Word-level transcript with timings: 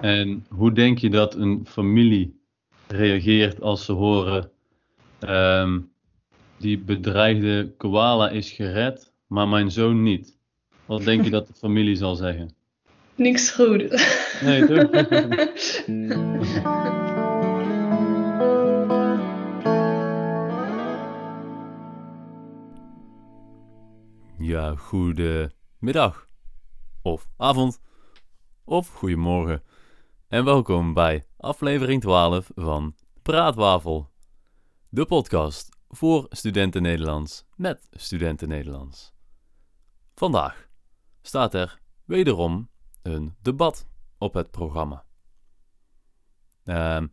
En 0.00 0.46
hoe 0.48 0.72
denk 0.72 0.98
je 0.98 1.10
dat 1.10 1.34
een 1.34 1.66
familie 1.66 2.40
reageert 2.86 3.60
als 3.60 3.84
ze 3.84 3.92
horen 3.92 4.50
ehm, 5.18 5.80
die 6.58 6.78
bedreigde 6.78 7.74
koala 7.76 8.28
is 8.28 8.50
gered, 8.50 9.12
maar 9.26 9.48
mijn 9.48 9.70
zoon 9.70 10.02
niet? 10.02 10.38
Wat 10.86 11.04
denk 11.04 11.24
je 11.24 11.30
dat 11.30 11.46
de 11.46 11.54
familie 11.54 11.96
zal 11.96 12.14
zeggen? 12.14 12.54
Niks 13.14 13.50
goed. 13.50 14.06
Nee, 14.40 14.66
toch? 14.66 14.90
Ja, 24.40 24.74
goedemiddag. 24.74 26.28
Of 27.02 27.28
avond. 27.36 27.80
Of 28.64 28.88
goedemorgen. 28.88 29.62
En 30.28 30.44
welkom 30.44 30.94
bij 30.94 31.26
aflevering 31.36 32.00
12 32.00 32.50
van 32.54 32.94
Praatwafel. 33.22 34.10
De 34.88 35.06
podcast 35.06 35.76
voor 35.88 36.26
studenten 36.30 36.82
Nederlands 36.82 37.44
met 37.56 37.88
studenten 37.90 38.48
Nederlands. 38.48 39.12
Vandaag 40.14 40.68
staat 41.22 41.54
er 41.54 41.80
wederom 42.04 42.68
een 43.02 43.36
debat 43.42 43.86
op 44.18 44.34
het 44.34 44.50
programma. 44.50 45.04
Ehm, 46.64 47.06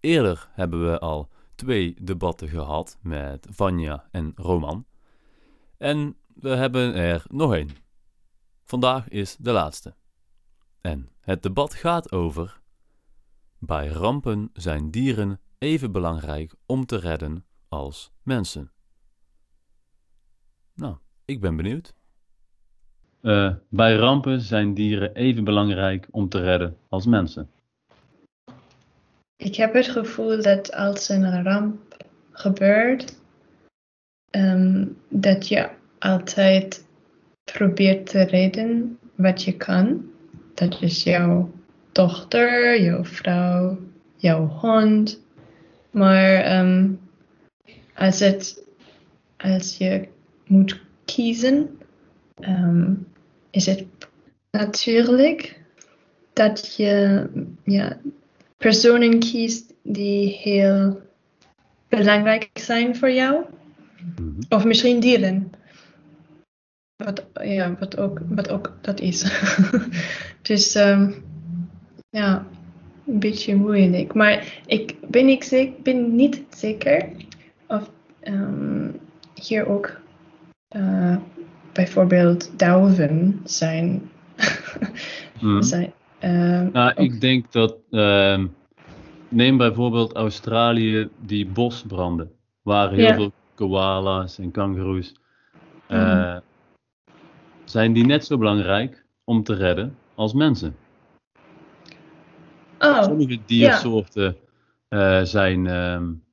eerder 0.00 0.48
hebben 0.52 0.90
we 0.90 0.98
al 0.98 1.28
twee 1.54 1.96
debatten 2.02 2.48
gehad 2.48 2.98
met 3.02 3.46
Vanja 3.50 4.08
en 4.10 4.32
Roman. 4.34 4.86
En 5.76 6.16
we 6.34 6.48
hebben 6.48 6.94
er 6.94 7.24
nog 7.28 7.54
één. 7.54 7.70
Vandaag 8.64 9.08
is 9.08 9.36
de 9.36 9.52
laatste. 9.52 9.94
En 10.80 11.08
het 11.20 11.42
debat 11.42 11.74
gaat 11.74 12.12
over: 12.12 12.59
bij 13.60 13.88
rampen 13.88 14.50
zijn 14.52 14.90
dieren 14.90 15.40
even 15.58 15.92
belangrijk 15.92 16.54
om 16.66 16.86
te 16.86 16.96
redden 16.96 17.44
als 17.68 18.12
mensen. 18.22 18.70
Nou, 20.74 20.96
ik 21.24 21.40
ben 21.40 21.56
benieuwd. 21.56 21.94
Uh, 23.22 23.54
bij 23.68 23.96
rampen 23.96 24.40
zijn 24.40 24.74
dieren 24.74 25.14
even 25.14 25.44
belangrijk 25.44 26.08
om 26.10 26.28
te 26.28 26.40
redden 26.40 26.76
als 26.88 27.06
mensen. 27.06 27.50
Ik 29.36 29.54
heb 29.54 29.74
het 29.74 29.88
gevoel 29.88 30.42
dat 30.42 30.72
als 30.72 31.08
een 31.08 31.42
ramp 31.42 31.96
gebeurt, 32.30 33.20
um, 34.30 34.96
dat 35.08 35.48
je 35.48 35.70
altijd 35.98 36.86
probeert 37.44 38.06
te 38.06 38.22
redden 38.22 38.98
wat 39.14 39.42
je 39.42 39.56
kan. 39.56 40.10
Dat 40.54 40.82
is 40.82 41.02
jouw 41.02 41.50
dochter, 41.92 42.82
jouw 42.82 43.04
vrouw, 43.04 43.78
jouw 44.16 44.46
hond. 44.46 45.20
Maar 45.90 46.58
um, 46.58 47.00
als, 47.94 48.20
het, 48.20 48.64
als 49.36 49.76
je 49.76 50.08
moet 50.46 50.80
kiezen, 51.04 51.78
um, 52.40 53.06
is 53.50 53.66
het 53.66 53.86
natuurlijk 54.50 55.60
dat 56.32 56.74
je 56.76 57.26
ja, 57.64 58.00
personen 58.56 59.18
kiest 59.18 59.74
die 59.82 60.28
heel 60.28 61.00
belangrijk 61.88 62.50
zijn 62.54 62.96
voor 62.96 63.10
jou. 63.10 63.44
Mhm. 64.16 64.40
Of 64.48 64.64
misschien 64.64 65.00
dieren. 65.00 65.52
Wat, 66.96 67.26
ja, 67.42 67.76
wat, 67.78 67.98
ook, 67.98 68.20
wat 68.28 68.48
ook 68.48 68.78
dat 68.80 69.00
is. 69.00 69.24
dus 70.42 70.74
um, 70.74 71.29
ja, 72.10 72.46
een 73.06 73.18
beetje 73.18 73.56
moeilijk. 73.56 74.14
Maar 74.14 74.62
ik 74.66 74.96
ben, 75.08 75.28
ik 75.28 75.44
zeker, 75.44 75.82
ben 75.82 76.14
niet 76.14 76.42
zeker 76.50 77.08
of 77.66 77.90
um, 78.22 79.00
hier 79.34 79.66
ook 79.66 80.00
uh, 80.76 81.16
bijvoorbeeld 81.72 82.58
duiven 82.58 83.40
zijn. 83.44 84.10
mm. 85.40 85.62
zijn 85.62 85.92
uh, 86.20 86.66
nou, 86.72 86.92
ik 86.94 87.20
denk 87.20 87.52
dat. 87.52 87.76
Uh, 87.90 88.44
neem 89.28 89.56
bijvoorbeeld 89.56 90.12
Australië, 90.12 91.08
die 91.20 91.46
bosbranden. 91.46 92.30
Waar 92.62 92.92
heel 92.92 93.14
veel 93.14 93.32
koala's 93.54 94.38
en 94.38 94.50
kangoeroes. 94.50 95.14
Mm 95.88 96.40
zijn 97.70 97.92
die 97.92 98.06
net 98.06 98.24
zo 98.24 98.38
belangrijk 98.38 99.04
om 99.24 99.42
te 99.42 99.54
redden 99.54 99.96
als 100.14 100.32
mensen. 100.32 100.76
Oh, 102.80 103.02
Sommige 103.02 103.38
diersoorten 103.46 104.36
ja. 104.88 105.20
uh, 105.20 105.26
zijn 105.26 105.66
um, 105.66 106.24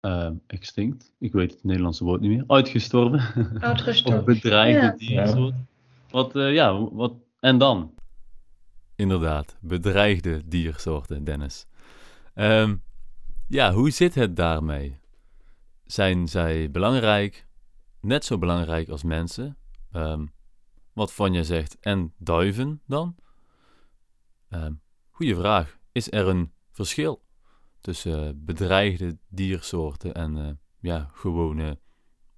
uh, 0.00 0.30
extinct. 0.46 1.12
Ik 1.18 1.32
weet 1.32 1.50
het 1.50 1.64
Nederlandse 1.64 2.04
woord 2.04 2.20
niet 2.20 2.30
meer. 2.30 2.44
Uitgestorven. 2.46 3.60
Uitgestorven. 3.60 4.20
of 4.20 4.24
bedreigde 4.24 5.04
ja. 5.04 5.22
diersoorten. 5.24 5.68
Wat, 6.10 6.36
uh, 6.36 6.52
ja, 6.52 6.88
wat, 6.90 7.14
en 7.40 7.58
dan? 7.58 7.94
Inderdaad, 8.96 9.56
bedreigde 9.60 10.42
diersoorten, 10.48 11.24
Dennis. 11.24 11.66
Um, 12.34 12.82
ja, 13.48 13.72
hoe 13.72 13.90
zit 13.90 14.14
het 14.14 14.36
daarmee? 14.36 14.98
Zijn 15.86 16.28
zij 16.28 16.70
belangrijk, 16.70 17.46
net 18.00 18.24
zo 18.24 18.38
belangrijk 18.38 18.88
als 18.88 19.02
mensen? 19.02 19.56
Um, 19.92 20.32
wat 20.92 21.12
Vanja 21.12 21.42
zegt, 21.42 21.76
en 21.80 22.12
duiven 22.18 22.80
dan? 22.86 23.16
Uh, 24.50 24.66
goeie 25.12 25.36
vraag. 25.36 25.78
Is 25.92 26.12
er 26.12 26.28
een 26.28 26.50
verschil 26.70 27.22
tussen 27.80 28.44
bedreigde 28.44 29.16
diersoorten 29.28 30.14
en 30.14 30.36
uh, 30.36 30.48
ja, 30.80 31.10
gewone 31.12 31.78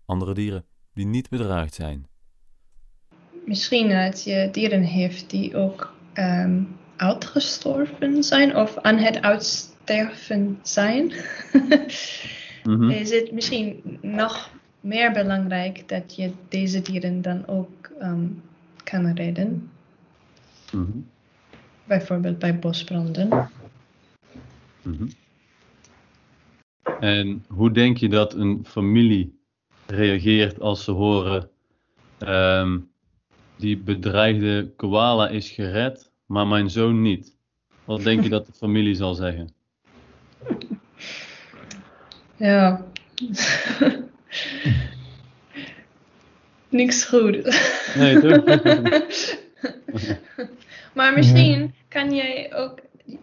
andere 0.07 0.35
dieren 0.35 0.65
die 0.95 1.07
niet 1.07 1.29
bedreigd 1.29 1.75
zijn? 1.75 2.07
Misschien 3.45 3.89
dat 3.89 4.25
je 4.25 4.49
dieren 4.53 4.83
heeft 4.83 5.31
die 5.31 5.57
ook 5.57 5.95
um, 6.15 6.77
uitgestorven 6.97 8.23
zijn 8.25 8.57
of 8.57 8.79
aan 8.79 8.99
het 8.99 9.21
uitsterven 9.21 10.59
zijn. 10.63 11.05
mm 12.65 12.75
-hmm. 12.77 12.91
Is 12.91 13.11
het 13.11 13.33
misschien 13.33 13.99
nog 14.03 14.51
meer 14.81 15.13
belangrijk 15.13 15.89
dat 15.89 16.17
je 16.17 16.33
deze 16.49 16.83
dieren 16.83 17.23
dan 17.23 17.47
ook 17.47 17.91
um, 18.01 18.43
kan 18.85 19.15
redden. 19.15 19.71
Mm 20.71 20.85
-hmm. 20.85 21.13
Bijvoorbeeld 21.85 22.39
bij 22.39 22.59
bosbranden. 22.59 23.29
Mm 24.83 24.97
-hmm. 24.97 25.11
En 27.01 27.45
hoe 27.49 27.71
denk 27.71 27.97
je 27.97 28.09
dat 28.09 28.35
een 28.35 28.65
familie 28.67 29.39
reageert 29.87 30.61
als 30.61 30.85
ze 30.85 30.91
horen 30.91 31.51
um, 32.19 32.91
die 33.57 33.79
bedreigde 33.79 34.73
koala 34.77 35.29
is 35.29 35.51
gered, 35.51 36.11
maar 36.27 36.47
mijn 36.47 36.71
zoon 36.71 37.03
niet? 37.03 37.37
Wat 37.85 38.03
denk 38.03 38.23
je 38.23 38.29
dat 38.29 38.47
de 38.47 38.53
familie 38.53 38.95
zal 38.95 39.15
zeggen? 39.15 39.53
Ja. 42.37 42.85
niks 46.69 47.05
goed. 47.05 47.61
Nee, 47.95 48.21
toch? 48.21 48.45
maar 50.95 51.13
misschien 51.15 51.75
kan 51.89 52.15
jij 52.15 52.55
ook, 52.55 52.79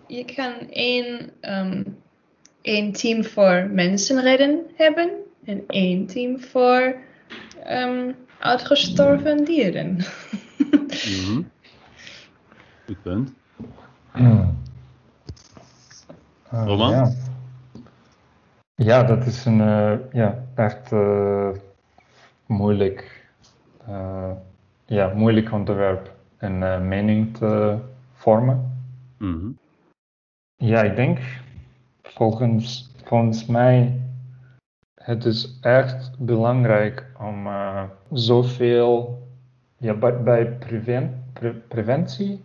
je 0.07 0.25
kan 0.35 0.53
één, 0.69 1.31
um, 1.41 1.97
één 2.61 2.91
team 2.91 3.23
voor 3.23 3.69
mensen 3.71 4.21
redden 4.21 4.61
hebben 4.75 5.11
en 5.45 5.63
één 5.67 6.05
team 6.05 6.39
voor 6.39 6.95
um, 7.69 8.15
uitgestorven 8.39 9.45
dieren. 9.45 9.87
mm 9.91 11.25
-hmm. 11.25 11.49
Goed 12.85 13.01
punt. 13.01 13.33
Mm. 14.13 14.59
Uh, 16.53 16.63
Roman? 16.65 16.91
Ja. 16.91 17.11
ja. 18.75 19.03
dat 19.03 19.25
is 19.25 19.45
een 19.45 19.59
uh, 19.59 19.93
ja, 20.11 20.43
echt 20.55 20.91
uh, 20.91 21.49
moeilijk 22.45 23.29
uh, 23.89 24.31
ja, 24.85 25.13
moeilijk 25.13 25.51
onderwerp 25.51 26.11
een 26.41 26.61
uh, 26.61 26.79
mening 26.79 27.37
te 27.37 27.77
vormen. 28.13 28.71
Mm 29.17 29.39
-hmm. 29.39 29.57
Ja, 30.55 30.81
ik 30.81 30.95
denk 30.95 31.19
volgens, 32.01 32.91
volgens 33.03 33.45
mij 33.45 34.01
het 34.95 35.25
is 35.25 35.57
echt 35.61 36.11
belangrijk 36.19 37.05
om 37.19 37.47
uh, 37.47 37.83
zoveel 38.11 39.21
ja, 39.77 39.93
bij, 39.93 40.23
bij 40.23 40.45
preven, 40.45 41.23
pre, 41.33 41.53
preventie 41.53 42.43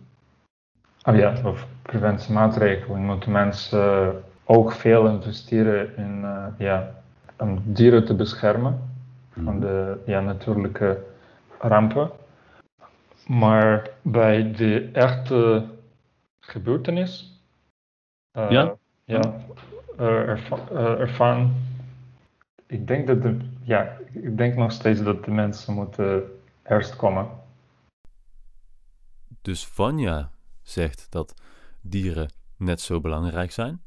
oh 1.03 1.15
ja, 1.15 1.33
of 1.43 1.67
preventiemaatregelen 1.81 3.05
moeten 3.05 3.31
mensen 3.31 4.13
ook 4.43 4.71
veel 4.71 5.07
investeren 5.07 5.97
in 5.97 6.25
ja, 6.57 6.93
om 7.37 7.61
dieren 7.65 8.05
te 8.05 8.15
beschermen 8.15 8.79
van 9.43 9.59
de 9.59 9.97
ja, 10.05 10.19
natuurlijke 10.19 11.03
rampen. 11.59 12.09
Maar 13.27 13.89
bij 14.01 14.51
de 14.51 14.89
echte 14.93 15.69
gebeurtenis. 16.39 17.41
ja? 18.31 18.77
Ja, 19.05 19.45
ervan. 19.97 21.53
Ik 22.65 22.87
denk 22.87 23.07
dat 23.07 23.21
de, 23.21 23.37
ja, 23.63 23.97
ik 24.11 24.37
denk 24.37 24.55
nog 24.55 24.71
steeds 24.71 25.03
dat 25.03 25.25
de 25.25 25.31
mensen 25.31 25.73
moeten 25.73 26.23
eerst 26.63 26.95
komen. 26.95 27.29
Dus 29.41 29.65
Vanja 29.65 30.31
zegt 30.61 31.11
dat 31.11 31.41
dieren 31.81 32.31
net 32.57 32.81
zo 32.81 33.01
belangrijk 33.01 33.51
zijn. 33.51 33.81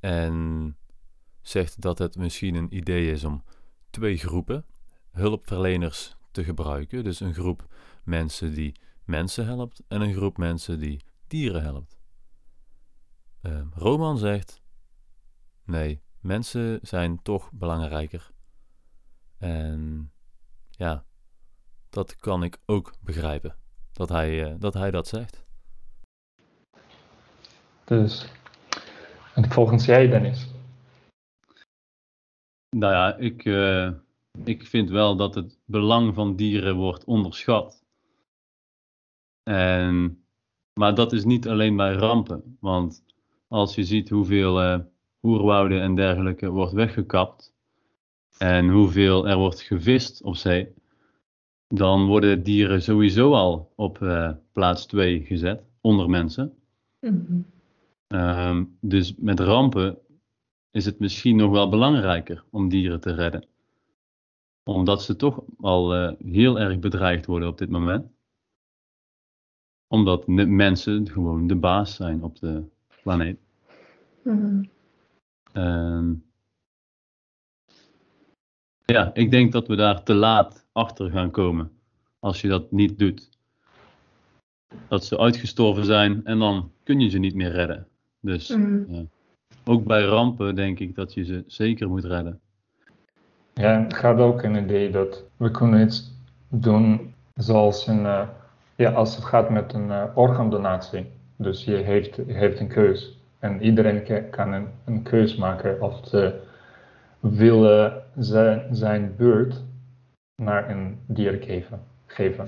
En 0.00 0.76
zegt 1.40 1.80
dat 1.80 1.98
het 1.98 2.16
misschien 2.16 2.54
een 2.54 2.76
idee 2.76 3.10
is 3.12 3.24
om 3.24 3.44
twee 3.90 4.16
groepen 4.16 4.64
hulpverleners 5.10 6.16
te 6.30 6.44
gebruiken. 6.44 7.04
Dus 7.04 7.20
een 7.20 7.34
groep 7.34 7.66
mensen 8.04 8.54
die 8.54 8.76
mensen 9.04 9.46
helpt 9.46 9.82
en 9.88 10.00
een 10.00 10.14
groep 10.14 10.36
mensen 10.36 10.78
die 10.78 11.04
dieren 11.26 11.62
helpt. 11.62 11.98
Uh, 13.42 13.60
Roman 13.74 14.18
zegt: 14.18 14.62
nee, 15.64 16.02
mensen 16.20 16.78
zijn 16.82 17.22
toch 17.22 17.52
belangrijker. 17.52 18.30
En 19.38 20.12
ja, 20.70 21.04
dat 21.90 22.16
kan 22.16 22.42
ik 22.42 22.58
ook 22.66 22.94
begrijpen. 23.00 23.56
Dat 23.92 24.08
hij, 24.08 24.50
uh, 24.50 24.54
dat, 24.58 24.74
hij 24.74 24.90
dat 24.90 25.08
zegt. 25.08 25.44
Dus, 27.84 28.32
en 29.34 29.50
volgens 29.50 29.84
jij, 29.84 30.08
Dennis? 30.08 30.50
Nou 32.76 32.92
ja, 32.92 33.16
ik, 33.16 33.44
uh, 33.44 33.90
ik 34.44 34.66
vind 34.66 34.90
wel 34.90 35.16
dat 35.16 35.34
het 35.34 35.58
belang 35.64 36.14
van 36.14 36.36
dieren 36.36 36.76
wordt 36.76 37.04
onderschat. 37.04 37.81
En, 39.42 40.24
maar 40.72 40.94
dat 40.94 41.12
is 41.12 41.24
niet 41.24 41.48
alleen 41.48 41.76
bij 41.76 41.92
rampen. 41.92 42.56
Want 42.60 43.04
als 43.48 43.74
je 43.74 43.84
ziet 43.84 44.08
hoeveel 44.08 44.62
uh, 44.62 44.78
oerwouden 45.22 45.80
en 45.80 45.94
dergelijke 45.94 46.48
wordt 46.48 46.72
weggekapt. 46.72 47.54
En 48.38 48.68
hoeveel 48.68 49.28
er 49.28 49.36
wordt 49.36 49.60
gevist 49.60 50.22
op 50.22 50.36
zee. 50.36 50.74
Dan 51.68 52.06
worden 52.06 52.42
dieren 52.42 52.82
sowieso 52.82 53.32
al 53.32 53.72
op 53.76 53.98
uh, 53.98 54.30
plaats 54.52 54.86
2 54.86 55.24
gezet, 55.24 55.62
onder 55.80 56.10
mensen. 56.10 56.54
Mm 57.00 57.44
um, 58.12 58.76
dus 58.80 59.14
met 59.16 59.40
rampen 59.40 59.98
is 60.70 60.84
het 60.84 60.98
misschien 60.98 61.36
nog 61.36 61.50
wel 61.50 61.68
belangrijker 61.68 62.44
om 62.50 62.68
dieren 62.68 63.00
te 63.00 63.14
redden. 63.14 63.46
Omdat 64.64 65.02
ze 65.02 65.16
toch 65.16 65.42
al 65.60 65.96
uh, 65.96 66.12
heel 66.32 66.60
erg 66.60 66.78
bedreigd 66.78 67.26
worden 67.26 67.48
op 67.48 67.58
dit 67.58 67.70
moment. 67.70 68.06
Omdat 69.92 70.26
mensen 70.26 71.10
gewoon 71.10 71.46
de 71.46 71.54
baas 71.54 71.94
zijn 71.94 72.22
op 72.22 72.38
de 72.38 72.62
planeet. 73.02 73.38
Mm 74.22 74.70
-hmm. 75.52 76.22
ja, 78.84 79.10
ik 79.14 79.30
denk 79.30 79.52
dat 79.52 79.66
we 79.66 79.76
daar 79.76 80.02
te 80.02 80.14
laat 80.14 80.66
achter 80.72 81.10
gaan 81.10 81.30
komen 81.30 81.70
als 82.18 82.40
je 82.40 82.48
dat 82.48 82.70
niet 82.70 82.98
doet. 82.98 83.28
Dat 84.88 85.04
ze 85.04 85.18
uitgestorven 85.18 85.84
zijn 85.84 86.24
en 86.24 86.38
dan 86.38 86.70
kun 86.82 87.00
je 87.00 87.08
ze 87.08 87.18
niet 87.18 87.34
meer 87.34 87.52
redden. 87.52 87.86
Dus 88.20 88.48
mm 88.48 88.84
ja. 88.88 89.02
ook 89.64 89.84
bij 89.84 90.02
rampen 90.02 90.54
denk 90.54 90.78
ik 90.78 90.94
dat 90.94 91.14
je 91.14 91.24
ze 91.24 91.44
zeker 91.46 91.88
moet 91.88 92.04
redden. 92.04 92.40
Ja, 93.54 93.82
het 93.82 93.94
gaat 93.94 94.18
ook 94.18 94.42
een 94.42 94.54
idee 94.54 94.90
dat 94.90 95.24
we 95.36 95.50
kunnen 95.50 95.86
iets 95.86 96.12
doen 96.48 97.14
zoals 97.34 97.86
een, 97.86 98.00
uh, 98.00 98.28
ja, 98.82 98.90
als 98.90 99.16
het 99.16 99.24
gaat 99.24 99.50
met 99.50 99.72
een 99.72 99.88
uh, 99.88 100.04
organdonatie. 100.14 101.10
Dus 101.36 101.64
je 101.64 101.76
heeft, 101.76 102.16
je 102.16 102.32
heeft 102.32 102.60
een 102.60 102.68
keus. 102.68 103.20
En 103.38 103.62
iedereen 103.62 104.30
kan 104.30 104.52
een, 104.52 104.68
een 104.84 105.02
keus 105.02 105.36
maken 105.36 105.80
of 105.80 106.00
ze 106.04 106.40
willen 107.20 108.02
zijn, 108.16 108.74
zijn 108.74 109.14
beurt 109.16 109.62
naar 110.36 110.70
een 110.70 110.98
dier 111.06 111.42
geven. 111.42 111.82
geven. 112.06 112.46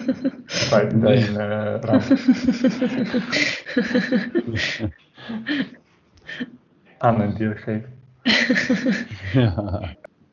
bij, 0.70 0.86
bij 0.98 1.28
een 1.28 1.34
uh, 1.34 1.76
ramp. 1.80 2.02
Aan 6.98 7.20
een 7.20 7.34
dier 7.34 7.56
geven. 7.56 7.92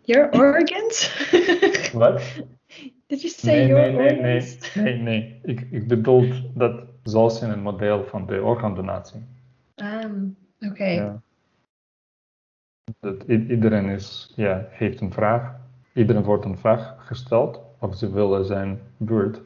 Your 0.01 0.29
organs? 0.31 1.29
Wat? 1.93 2.21
Nee, 3.43 3.67
nee? 3.67 3.91
Nee, 4.21 4.57
nee, 4.75 4.97
nee. 4.97 5.39
Ik, 5.43 5.67
ik 5.71 5.87
bedoel 5.87 6.31
dat 6.53 6.83
zoals 7.03 7.41
in 7.41 7.49
het 7.49 7.61
model 7.61 8.03
van 8.03 8.25
de 8.25 8.41
organdonatie. 8.41 9.25
Um, 9.75 10.37
Oké. 10.59 10.71
Okay. 10.71 10.95
Ja. 10.95 11.21
Dat 12.99 13.23
iedereen 13.27 13.89
is, 13.89 14.33
ja, 14.35 14.67
heeft 14.69 15.01
een 15.01 15.13
vraag. 15.13 15.55
Iedereen 15.93 16.23
wordt 16.23 16.45
een 16.45 16.57
vraag 16.57 16.95
gesteld 17.07 17.61
of 17.79 17.97
ze 17.97 18.11
willen 18.11 18.45
zijn 18.45 18.79
beurt 18.97 19.41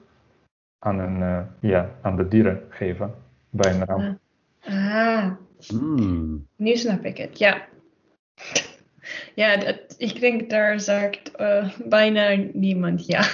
aan, 0.79 0.99
een, 0.99 1.19
uh, 1.19 1.41
ja, 1.59 1.89
aan 2.01 2.15
de 2.15 2.27
dieren 2.27 2.63
geven 2.69 3.13
bij 3.49 3.73
een 3.73 3.85
ramp. 3.85 4.19
Ah, 4.65 5.31
mm. 5.73 6.47
nu 6.55 6.75
snap 6.75 7.03
ik 7.03 7.17
het, 7.17 7.37
ja. 7.37 7.67
Ja, 9.35 9.57
dat, 9.57 9.95
ik 9.97 10.19
denk 10.19 10.49
daar 10.49 10.79
zegt 10.79 11.31
uh, 11.37 11.69
bijna 11.85 12.43
niemand 12.53 13.05
ja. 13.05 13.27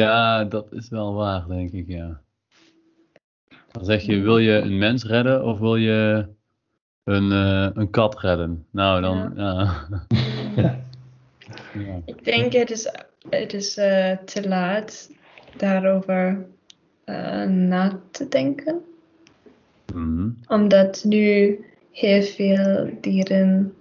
ja, 0.00 0.44
dat 0.44 0.72
is 0.72 0.88
wel 0.88 1.14
waar, 1.14 1.46
denk 1.48 1.72
ik, 1.72 1.88
ja. 1.88 2.20
Dan 3.72 3.84
zeg 3.84 4.02
je, 4.02 4.20
wil 4.20 4.38
je 4.38 4.52
een 4.52 4.78
mens 4.78 5.04
redden 5.04 5.44
of 5.44 5.58
wil 5.58 5.76
je 5.76 6.26
een, 7.04 7.30
uh, 7.32 7.68
een 7.74 7.90
kat 7.90 8.20
redden? 8.20 8.66
Nou, 8.70 9.00
dan, 9.00 9.32
ja. 9.36 9.86
ja. 10.56 10.84
ja. 11.74 12.00
Ik 12.04 12.24
denk 12.24 12.52
het 12.52 12.70
is, 12.70 12.92
het 13.30 13.52
is 13.52 13.78
uh, 13.78 14.16
te 14.16 14.48
laat 14.48 15.10
daarover 15.56 16.46
uh, 17.06 17.44
na 17.44 18.00
te 18.10 18.28
denken. 18.28 18.80
Mm 19.94 20.38
Omdat 20.48 21.04
nu 21.04 21.58
heel 21.90 22.22
veel 22.22 22.90
dieren 23.00 23.74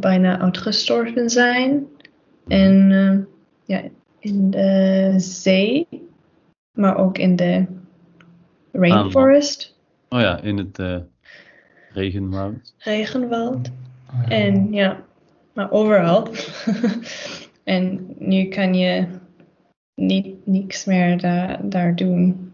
bijna 0.00 0.38
uitgestorven 0.38 1.30
zijn. 1.30 1.86
En 2.46 3.28
ja, 3.64 3.82
in 4.18 4.50
de 4.50 5.14
zee, 5.16 5.86
maar 6.72 6.96
ook 6.96 7.18
in 7.18 7.36
de 7.36 7.66
rainforest. 8.72 9.76
Oh 10.08 10.20
ja, 10.20 10.40
in 10.40 10.58
het 10.58 10.78
uh, 10.78 10.96
regenwoud. 11.92 12.74
Regenwoud. 12.78 13.70
En 14.28 14.72
ja, 14.72 15.04
maar 15.52 15.70
overal. 15.70 16.28
en 17.64 18.14
nu 18.18 18.44
kan 18.44 18.74
je 18.74 19.06
niet 19.94 20.46
niks 20.46 20.84
meer 20.84 21.18
daar, 21.18 21.68
daar 21.68 21.96
doen. 21.96 22.52